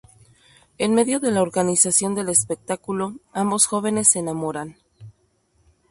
[0.79, 4.77] En medio de la organización del espectáculo, ambos jóvenes se enamoran.